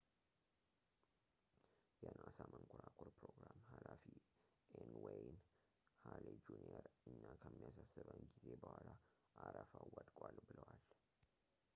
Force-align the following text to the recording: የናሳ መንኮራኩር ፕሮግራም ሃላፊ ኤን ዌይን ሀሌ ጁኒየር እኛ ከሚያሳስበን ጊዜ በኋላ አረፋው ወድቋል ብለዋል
የናሳ 2.03 2.37
መንኮራኩር 2.53 3.09
ፕሮግራም 3.19 3.59
ሃላፊ 3.73 4.05
ኤን 4.79 4.89
ዌይን 5.03 5.37
ሀሌ 6.07 6.25
ጁኒየር 6.49 6.87
እኛ 7.13 7.21
ከሚያሳስበን 7.45 8.25
ጊዜ 8.33 8.47
በኋላ 8.65 8.89
አረፋው 9.45 9.87
ወድቋል 9.99 10.39
ብለዋል 10.49 10.81